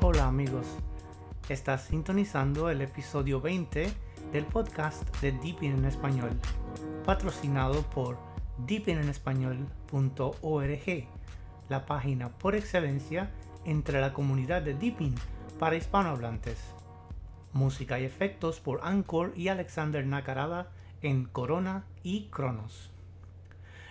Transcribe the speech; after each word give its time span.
Hola 0.00 0.26
amigos, 0.26 0.66
estás 1.48 1.86
sintonizando 1.86 2.70
el 2.70 2.82
episodio 2.82 3.40
20 3.40 3.92
del 4.32 4.44
podcast 4.44 5.02
de 5.20 5.32
Deepin 5.32 5.78
en 5.78 5.86
Español, 5.86 6.38
patrocinado 7.04 7.82
por 7.82 8.16
deepinenespañol.org, 8.58 11.08
la 11.68 11.86
página 11.86 12.28
por 12.28 12.54
excelencia 12.54 13.32
entre 13.64 14.00
la 14.00 14.12
comunidad 14.12 14.62
de 14.62 14.74
Deepin 14.74 15.16
para 15.58 15.74
hispanohablantes. 15.74 16.60
Música 17.52 17.98
y 17.98 18.04
efectos 18.04 18.60
por 18.60 18.84
Anchor 18.84 19.32
y 19.34 19.48
Alexander 19.48 20.06
Nakarada 20.06 20.70
en 21.00 21.24
Corona 21.24 21.86
y 22.04 22.28
Cronos. 22.28 22.90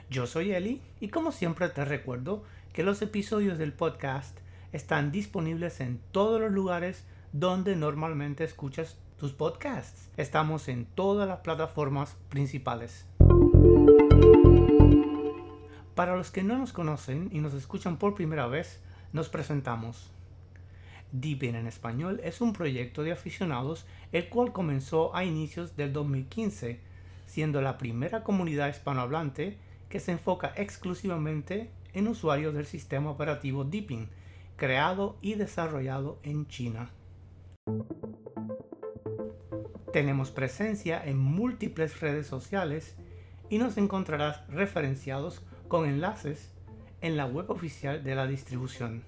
Yo 0.09 0.25
soy 0.27 0.51
Eli 0.51 0.81
y 0.99 1.07
como 1.07 1.31
siempre 1.31 1.69
te 1.69 1.85
recuerdo 1.85 2.43
que 2.73 2.83
los 2.83 3.01
episodios 3.01 3.57
del 3.57 3.73
podcast 3.73 4.39
están 4.71 5.11
disponibles 5.11 5.81
en 5.81 5.99
todos 6.11 6.39
los 6.39 6.51
lugares 6.51 7.03
donde 7.33 7.75
normalmente 7.75 8.45
escuchas 8.45 8.97
tus 9.17 9.33
podcasts. 9.33 10.09
Estamos 10.15 10.69
en 10.69 10.85
todas 10.85 11.27
las 11.27 11.39
plataformas 11.39 12.15
principales. 12.29 13.05
Para 15.95 16.15
los 16.15 16.31
que 16.31 16.43
no 16.43 16.57
nos 16.57 16.71
conocen 16.71 17.29
y 17.33 17.39
nos 17.39 17.53
escuchan 17.53 17.97
por 17.97 18.15
primera 18.15 18.47
vez, 18.47 18.79
nos 19.11 19.27
presentamos. 19.27 20.09
Deepin 21.11 21.55
en 21.55 21.67
español 21.67 22.21
es 22.23 22.39
un 22.39 22.53
proyecto 22.53 23.03
de 23.03 23.11
aficionados 23.11 23.85
el 24.13 24.29
cual 24.29 24.53
comenzó 24.53 25.13
a 25.13 25.25
inicios 25.25 25.75
del 25.75 25.91
2015, 25.91 26.79
siendo 27.25 27.61
la 27.61 27.77
primera 27.77 28.23
comunidad 28.23 28.69
hispanohablante 28.69 29.57
que 29.89 29.99
se 29.99 30.13
enfoca 30.13 30.53
exclusivamente 30.55 31.69
en 31.93 32.07
usuarios 32.07 32.53
del 32.53 32.65
sistema 32.65 33.09
operativo 33.09 33.63
Deepin, 33.63 34.09
creado 34.55 35.17
y 35.21 35.35
desarrollado 35.35 36.19
en 36.23 36.47
China. 36.47 36.91
Tenemos 39.91 40.31
presencia 40.31 41.03
en 41.03 41.17
múltiples 41.17 41.99
redes 41.99 42.27
sociales 42.27 42.95
y 43.49 43.57
nos 43.57 43.77
encontrarás 43.77 44.47
referenciados 44.47 45.45
con 45.67 45.87
enlaces 45.87 46.53
en 47.01 47.17
la 47.17 47.25
web 47.25 47.49
oficial 47.49 48.03
de 48.03 48.15
la 48.15 48.27
distribución. 48.27 49.03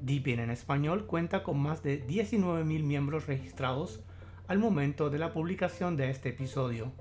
Deepin 0.00 0.40
en 0.40 0.50
español 0.50 1.06
cuenta 1.06 1.42
con 1.42 1.58
más 1.58 1.82
de 1.82 2.06
19.000 2.06 2.82
miembros 2.82 3.26
registrados 3.26 4.00
al 4.46 4.58
momento 4.58 5.10
de 5.10 5.18
la 5.18 5.32
publicación 5.32 5.96
de 5.96 6.10
este 6.10 6.30
episodio 6.30 6.92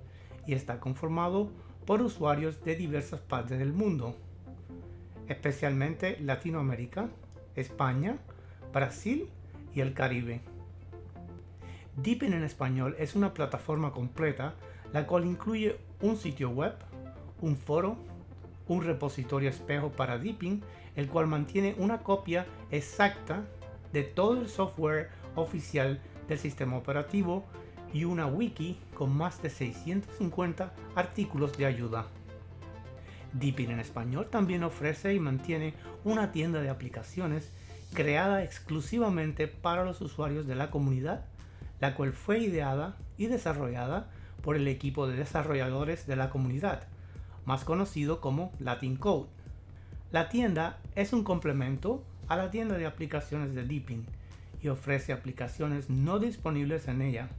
y 0.45 0.54
está 0.54 0.80
conformado 0.80 1.52
por 1.86 2.02
usuarios 2.02 2.64
de 2.64 2.76
diversas 2.76 3.22
partes 3.22 3.59
del 3.59 3.73
mundo, 3.73 4.16
especialmente 5.28 6.17
Latinoamérica, 6.20 7.09
España, 7.56 8.17
Brasil 8.73 9.30
y 9.73 9.81
el 9.81 9.94
Caribe. 9.94 10.42
Deepin 11.95 12.33
en 12.33 12.44
español 12.44 12.95
es 13.00 13.16
una 13.16 13.33
plataforma 13.33 13.92
completa 13.92 14.55
la 14.94 15.05
cual 15.05 15.25
incluye 15.25 15.78
un 16.02 16.17
sitio 16.17 16.50
web, 16.50 16.73
un 17.42 17.58
foro, 17.58 17.98
un 18.67 18.83
repositorio 18.83 19.50
espejo 19.50 19.89
para 19.89 20.17
Deepin, 20.17 20.64
el 20.95 21.08
cual 21.08 21.28
mantiene 21.28 21.75
una 21.78 22.00
copia 22.00 22.45
exacta 22.72 23.44
de 23.94 24.03
todo 24.03 24.42
el 24.42 24.50
software 24.50 25.09
oficial 25.36 26.02
del 26.28 26.39
sistema 26.39 26.78
operativo 26.78 27.45
y 27.94 28.03
una 28.03 28.28
wiki 28.28 28.80
con 28.94 29.16
más 29.16 29.42
de 29.42 29.50
650 29.50 30.73
artículos 30.95 31.58
de 31.58 31.66
ayuda. 31.66 32.08
Deepin 33.33 33.72
en 33.72 33.80
español 33.80 34.28
también 34.30 34.64
ofrece 34.64 35.14
y 35.14 35.20
mantiene 35.20 35.73
una 36.03 36.31
tienda 36.31 36.61
de 36.61 36.70
aplicaciones 36.70 37.52
creada 37.94 38.44
exclusivamente 38.44 39.47
para 39.47 39.83
los 39.83 40.02
usuarios 40.02 40.48
de 40.48 40.55
la 40.55 40.70
comunidad, 40.70 41.26
la 41.80 41.95
cual 41.95 42.14
fue 42.14 42.39
ideada 42.39 42.98
y 43.17 43.27
desarrollada 43.27 44.10
por 44.42 44.55
el 44.55 44.67
equipo 44.67 45.08
de 45.08 45.16
desarrolladores 45.16 46.08
de 46.08 46.16
la 46.16 46.30
comunidad, 46.30 46.83
más 47.45 47.64
conocido 47.64 48.21
como 48.21 48.52
Latin 48.60 48.98
Code. 48.98 49.30
La 50.11 50.30
tienda 50.30 50.80
es 50.95 51.14
un 51.14 51.23
complemento 51.23 52.04
a 52.27 52.36
la 52.36 52.52
tienda 52.52 52.77
de 52.77 52.86
aplicaciones 52.86 53.54
de 53.54 53.64
Deepin 53.64 54.05
y 54.61 54.70
ofrece 54.70 55.14
aplicaciones 55.14 55.89
no 55.89 56.20
disponibles 56.20 56.87
en 56.87 57.02
ella. 57.02 57.30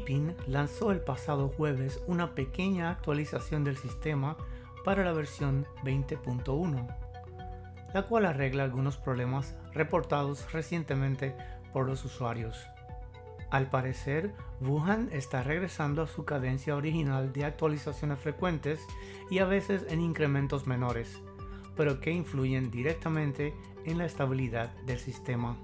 Deepin 0.04 0.36
lanzó 0.46 0.92
el 0.92 1.00
pasado 1.00 1.48
jueves 1.48 2.02
una 2.06 2.34
pequeña 2.34 2.90
actualización 2.90 3.64
del 3.64 3.78
sistema 3.78 4.36
para 4.84 5.02
la 5.02 5.12
versión 5.12 5.66
20.1, 5.82 6.86
la 7.94 8.02
cual 8.02 8.26
arregla 8.26 8.64
algunos 8.64 8.98
problemas 8.98 9.56
reportados 9.72 10.52
recientemente 10.52 11.34
por 11.72 11.86
los 11.86 12.04
usuarios. 12.04 12.66
Al 13.50 13.70
parecer, 13.70 14.34
Wuhan 14.60 15.08
está 15.10 15.42
regresando 15.42 16.02
a 16.02 16.06
su 16.06 16.24
cadencia 16.24 16.76
original 16.76 17.32
de 17.32 17.46
actualizaciones 17.46 18.18
frecuentes 18.18 18.80
y 19.30 19.38
a 19.38 19.46
veces 19.46 19.86
en 19.88 20.00
incrementos 20.00 20.66
menores, 20.66 21.22
pero 21.76 22.00
que 22.00 22.10
influyen 22.10 22.70
directamente 22.70 23.54
en 23.86 23.96
la 23.96 24.04
estabilidad 24.04 24.74
del 24.84 24.98
sistema. 24.98 25.56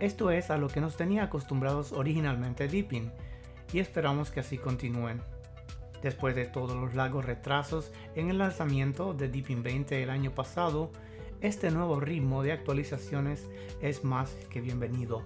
Esto 0.00 0.30
es 0.30 0.50
a 0.50 0.58
lo 0.58 0.68
que 0.68 0.80
nos 0.80 0.96
tenía 0.96 1.24
acostumbrados 1.24 1.92
originalmente 1.92 2.68
Deepin 2.68 3.12
y 3.72 3.78
esperamos 3.78 4.30
que 4.30 4.40
así 4.40 4.58
continúen. 4.58 5.22
Después 6.02 6.34
de 6.34 6.46
todos 6.46 6.76
los 6.76 6.94
largos 6.94 7.24
retrasos 7.24 7.92
en 8.14 8.28
el 8.28 8.38
lanzamiento 8.38 9.14
de 9.14 9.28
Deepin 9.28 9.62
20 9.62 10.02
el 10.02 10.10
año 10.10 10.32
pasado, 10.32 10.90
este 11.40 11.70
nuevo 11.70 12.00
ritmo 12.00 12.42
de 12.42 12.52
actualizaciones 12.52 13.46
es 13.80 14.04
más 14.04 14.34
que 14.50 14.60
bienvenido. 14.60 15.22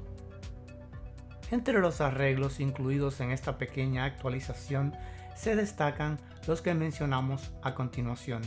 Entre 1.50 1.80
los 1.80 2.00
arreglos 2.00 2.60
incluidos 2.60 3.20
en 3.20 3.30
esta 3.30 3.56
pequeña 3.56 4.04
actualización 4.04 4.94
se 5.34 5.56
destacan 5.56 6.18
los 6.46 6.60
que 6.60 6.74
mencionamos 6.74 7.50
a 7.62 7.74
continuación. 7.74 8.42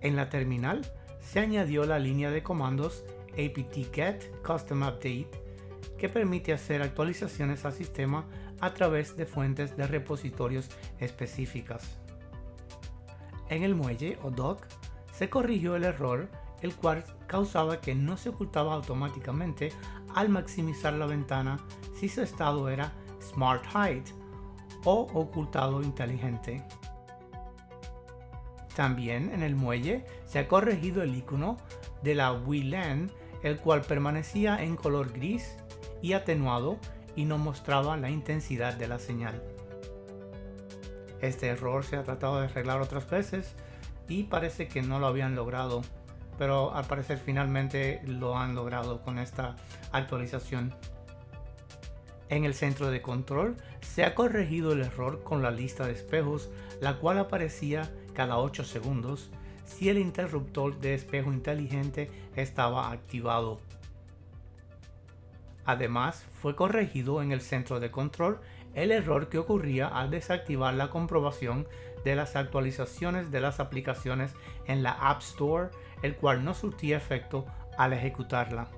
En 0.00 0.16
la 0.16 0.28
terminal 0.28 0.86
se 1.20 1.40
añadió 1.40 1.84
la 1.84 1.98
línea 1.98 2.30
de 2.30 2.42
comandos 2.42 3.04
apt-get 3.38 4.42
custom 4.42 4.82
update 4.82 5.30
que 5.96 6.08
permite 6.08 6.52
hacer 6.52 6.82
actualizaciones 6.82 7.64
al 7.64 7.72
sistema 7.72 8.26
a 8.60 8.74
través 8.74 9.16
de 9.16 9.26
fuentes 9.26 9.76
de 9.76 9.86
repositorios 9.86 10.68
específicas. 10.98 11.98
En 13.48 13.62
el 13.62 13.74
muelle 13.74 14.18
o 14.22 14.30
dock 14.30 14.66
se 15.12 15.30
corrigió 15.30 15.76
el 15.76 15.84
error 15.84 16.28
el 16.62 16.74
cual 16.74 17.04
causaba 17.26 17.80
que 17.80 17.94
no 17.94 18.16
se 18.16 18.30
ocultaba 18.30 18.74
automáticamente 18.74 19.72
al 20.14 20.28
maximizar 20.28 20.94
la 20.94 21.06
ventana 21.06 21.58
si 21.98 22.08
su 22.08 22.22
estado 22.22 22.68
era 22.68 22.92
Smart 23.20 23.64
Hide 23.74 24.12
o 24.84 25.06
ocultado 25.14 25.82
inteligente. 25.82 26.64
También 28.74 29.32
en 29.32 29.42
el 29.42 29.56
muelle 29.56 30.04
se 30.24 30.38
ha 30.38 30.48
corregido 30.48 31.02
el 31.02 31.14
icono 31.16 31.56
de 32.02 32.14
la 32.14 32.32
WLAN, 32.32 33.10
el 33.42 33.58
cual 33.58 33.82
permanecía 33.82 34.62
en 34.62 34.76
color 34.76 35.12
gris 35.12 35.56
y 36.02 36.12
atenuado 36.12 36.78
y 37.16 37.24
no 37.24 37.38
mostraba 37.38 37.96
la 37.96 38.10
intensidad 38.10 38.74
de 38.74 38.88
la 38.88 38.98
señal. 38.98 39.42
Este 41.20 41.48
error 41.48 41.84
se 41.84 41.96
ha 41.96 42.04
tratado 42.04 42.40
de 42.40 42.46
arreglar 42.46 42.80
otras 42.80 43.08
veces 43.10 43.54
y 44.08 44.24
parece 44.24 44.68
que 44.68 44.82
no 44.82 45.00
lo 45.00 45.06
habían 45.08 45.34
logrado, 45.34 45.82
pero 46.38 46.72
al 46.74 46.84
parecer 46.84 47.18
finalmente 47.18 48.00
lo 48.06 48.36
han 48.36 48.54
logrado 48.54 49.02
con 49.02 49.18
esta 49.18 49.56
actualización. 49.90 50.74
En 52.28 52.44
el 52.44 52.54
centro 52.54 52.90
de 52.90 53.02
control 53.02 53.56
se 53.80 54.04
ha 54.04 54.14
corregido 54.14 54.72
el 54.72 54.82
error 54.82 55.22
con 55.24 55.42
la 55.42 55.50
lista 55.50 55.86
de 55.86 55.92
espejos, 55.92 56.50
la 56.80 56.98
cual 56.98 57.18
aparecía 57.18 57.90
cada 58.14 58.38
8 58.38 58.64
segundos 58.64 59.30
si 59.68 59.88
el 59.88 59.98
interruptor 59.98 60.80
de 60.80 60.94
espejo 60.94 61.32
inteligente 61.32 62.10
estaba 62.34 62.90
activado. 62.90 63.60
Además, 65.64 66.24
fue 66.40 66.56
corregido 66.56 67.22
en 67.22 67.30
el 67.30 67.42
centro 67.42 67.78
de 67.78 67.90
control 67.90 68.40
el 68.74 68.90
error 68.90 69.28
que 69.28 69.38
ocurría 69.38 69.86
al 69.86 70.10
desactivar 70.10 70.74
la 70.74 70.88
comprobación 70.88 71.68
de 72.04 72.16
las 72.16 72.36
actualizaciones 72.36 73.30
de 73.30 73.40
las 73.40 73.60
aplicaciones 73.60 74.34
en 74.66 74.82
la 74.82 74.92
App 74.92 75.20
Store, 75.20 75.68
el 76.02 76.16
cual 76.16 76.44
no 76.44 76.54
surtía 76.54 76.96
efecto 76.96 77.44
al 77.76 77.92
ejecutarla. 77.92 78.68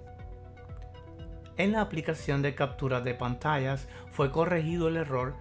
En 1.57 1.73
la 1.73 1.83
aplicación 1.83 2.43
de 2.43 2.55
captura 2.55 3.01
de 3.01 3.15
pantallas 3.15 3.87
fue 4.11 4.33
corregido 4.33 4.89
el 4.89 4.97
error 4.97 5.37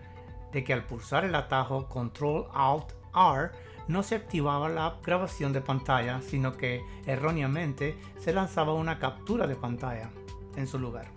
de 0.52 0.64
que 0.64 0.74
al 0.74 0.86
pulsar 0.86 1.26
el 1.26 1.34
atajo 1.34 1.88
Control 1.88 2.48
Alt 2.54 2.92
R 3.16 3.52
no 3.90 4.04
se 4.04 4.16
activaba 4.16 4.70
la 4.70 5.00
grabación 5.04 5.52
de 5.52 5.60
pantalla, 5.60 6.22
sino 6.22 6.56
que 6.56 6.82
erróneamente 7.06 7.98
se 8.20 8.32
lanzaba 8.32 8.74
una 8.74 9.00
captura 9.00 9.48
de 9.48 9.56
pantalla 9.56 10.12
en 10.56 10.68
su 10.68 10.80
lugar. 10.80 11.08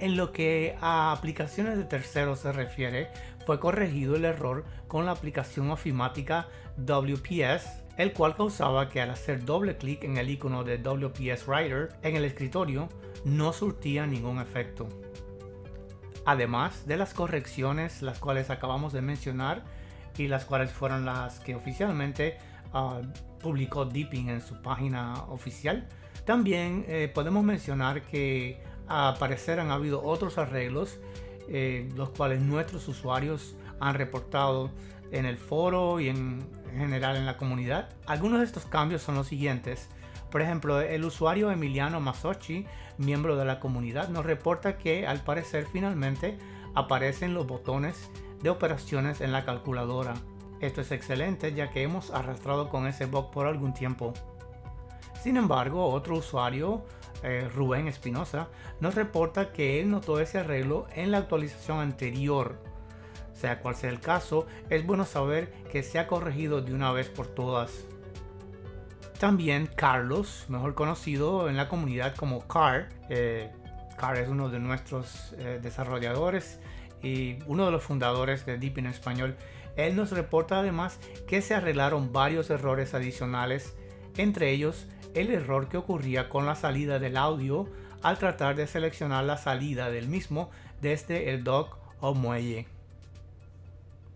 En 0.00 0.16
lo 0.16 0.32
que 0.32 0.76
a 0.80 1.12
aplicaciones 1.12 1.76
de 1.76 1.84
terceros 1.84 2.40
se 2.40 2.52
refiere, 2.52 3.10
fue 3.46 3.60
corregido 3.60 4.16
el 4.16 4.24
error 4.24 4.64
con 4.88 5.06
la 5.06 5.12
aplicación 5.12 5.70
ofimática 5.70 6.48
WPS 6.78 7.86
el 7.96 8.12
cual 8.12 8.36
causaba 8.36 8.88
que 8.88 9.00
al 9.00 9.10
hacer 9.10 9.44
doble 9.44 9.76
clic 9.76 10.04
en 10.04 10.18
el 10.18 10.30
icono 10.30 10.64
de 10.64 10.78
WPS 10.78 11.46
Writer 11.46 11.90
en 12.02 12.16
el 12.16 12.24
escritorio 12.24 12.88
no 13.24 13.52
surtía 13.52 14.06
ningún 14.06 14.38
efecto. 14.38 14.88
Además 16.24 16.86
de 16.86 16.96
las 16.96 17.14
correcciones 17.14 18.02
las 18.02 18.18
cuales 18.18 18.50
acabamos 18.50 18.92
de 18.92 19.00
mencionar 19.00 19.64
y 20.18 20.28
las 20.28 20.44
cuales 20.44 20.70
fueron 20.70 21.04
las 21.04 21.40
que 21.40 21.54
oficialmente 21.54 22.38
ah, 22.72 23.00
publicó 23.40 23.84
Deepin 23.84 24.28
en 24.28 24.40
su 24.40 24.60
página 24.62 25.14
oficial, 25.28 25.86
también 26.24 26.84
eh, 26.88 27.10
podemos 27.12 27.44
mencionar 27.44 28.02
que 28.02 28.60
a 28.88 29.14
parecer 29.18 29.60
han 29.60 29.70
habido 29.70 30.02
otros 30.02 30.38
arreglos 30.38 30.98
eh, 31.48 31.88
los 31.94 32.10
cuales 32.10 32.40
nuestros 32.40 32.88
usuarios 32.88 33.54
han 33.78 33.94
reportado 33.94 34.70
en 35.12 35.26
el 35.26 35.36
foro 35.36 36.00
y 36.00 36.08
en 36.08 36.44
general 36.76 37.16
en 37.16 37.26
la 37.26 37.36
comunidad. 37.36 37.90
Algunos 38.06 38.40
de 38.40 38.46
estos 38.46 38.66
cambios 38.66 39.02
son 39.02 39.14
los 39.14 39.28
siguientes. 39.28 39.88
Por 40.30 40.42
ejemplo, 40.42 40.80
el 40.80 41.04
usuario 41.04 41.52
Emiliano 41.52 42.00
Masochi, 42.00 42.66
miembro 42.98 43.36
de 43.36 43.44
la 43.44 43.60
comunidad, 43.60 44.08
nos 44.08 44.26
reporta 44.26 44.76
que 44.76 45.06
al 45.06 45.22
parecer 45.22 45.66
finalmente 45.72 46.36
aparecen 46.74 47.32
los 47.32 47.46
botones 47.46 48.10
de 48.42 48.50
operaciones 48.50 49.20
en 49.20 49.32
la 49.32 49.44
calculadora. 49.44 50.14
Esto 50.60 50.80
es 50.80 50.92
excelente 50.92 51.52
ya 51.54 51.70
que 51.70 51.82
hemos 51.82 52.10
arrastrado 52.10 52.68
con 52.68 52.86
ese 52.86 53.06
bug 53.06 53.30
por 53.30 53.46
algún 53.46 53.74
tiempo. 53.74 54.12
Sin 55.22 55.36
embargo, 55.36 55.88
otro 55.88 56.16
usuario, 56.18 56.84
eh, 57.22 57.48
Rubén 57.54 57.88
Espinosa, 57.88 58.48
nos 58.80 58.94
reporta 58.94 59.52
que 59.52 59.80
él 59.80 59.90
notó 59.90 60.20
ese 60.20 60.38
arreglo 60.38 60.86
en 60.94 61.10
la 61.10 61.18
actualización 61.18 61.80
anterior 61.80 62.58
sea 63.36 63.60
cual 63.60 63.74
sea 63.74 63.90
el 63.90 64.00
caso, 64.00 64.46
es 64.70 64.84
bueno 64.86 65.04
saber 65.04 65.52
que 65.70 65.82
se 65.82 65.98
ha 65.98 66.06
corregido 66.06 66.62
de 66.62 66.74
una 66.74 66.90
vez 66.92 67.08
por 67.08 67.26
todas. 67.26 67.84
También 69.20 69.66
Carlos, 69.66 70.46
mejor 70.48 70.74
conocido 70.74 71.48
en 71.48 71.56
la 71.56 71.68
comunidad 71.68 72.14
como 72.16 72.46
Car, 72.48 72.88
eh, 73.08 73.52
Car 73.96 74.16
es 74.18 74.28
uno 74.28 74.48
de 74.48 74.58
nuestros 74.58 75.34
eh, 75.38 75.58
desarrolladores 75.62 76.58
y 77.02 77.38
uno 77.46 77.66
de 77.66 77.72
los 77.72 77.82
fundadores 77.82 78.46
de 78.46 78.58
Deep 78.58 78.78
en 78.78 78.86
español. 78.86 79.36
Él 79.76 79.94
nos 79.96 80.10
reporta 80.10 80.60
además 80.60 80.98
que 81.26 81.42
se 81.42 81.54
arreglaron 81.54 82.12
varios 82.12 82.50
errores 82.50 82.94
adicionales, 82.94 83.76
entre 84.16 84.50
ellos 84.50 84.86
el 85.14 85.30
error 85.30 85.68
que 85.68 85.76
ocurría 85.76 86.28
con 86.28 86.46
la 86.46 86.54
salida 86.54 86.98
del 86.98 87.16
audio 87.16 87.68
al 88.02 88.18
tratar 88.18 88.56
de 88.56 88.66
seleccionar 88.66 89.24
la 89.24 89.36
salida 89.36 89.90
del 89.90 90.08
mismo 90.08 90.50
desde 90.80 91.30
el 91.30 91.44
dock 91.44 91.76
o 92.00 92.14
muelle. 92.14 92.66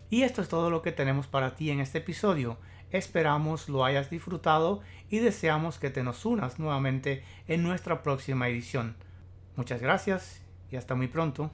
Y 0.09 0.23
esto 0.23 0.41
es 0.41 0.49
todo 0.49 0.69
lo 0.69 0.81
que 0.81 0.91
tenemos 0.91 1.27
para 1.27 1.55
ti 1.55 1.71
en 1.71 1.79
este 1.79 1.99
episodio. 1.99 2.57
Esperamos 2.91 3.69
lo 3.69 3.85
hayas 3.85 4.09
disfrutado 4.09 4.81
y 5.09 5.19
deseamos 5.19 5.79
que 5.79 5.89
te 5.89 6.03
nos 6.03 6.25
unas 6.25 6.59
nuevamente 6.59 7.23
en 7.47 7.63
nuestra 7.63 8.03
próxima 8.03 8.49
edición. 8.49 8.95
Muchas 9.55 9.81
gracias 9.81 10.41
y 10.69 10.75
hasta 10.75 10.95
muy 10.95 11.07
pronto. 11.07 11.51